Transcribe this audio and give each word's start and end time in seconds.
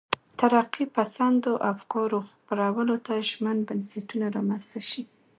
ترقي 0.39 0.85
پسندو 0.95 1.51
افکارو 1.73 2.19
خپرولو 2.31 2.95
ته 3.05 3.13
ژمن 3.29 3.57
بنسټونه 3.67 4.25
رامنځته 4.37 4.79
شي. 4.89 5.03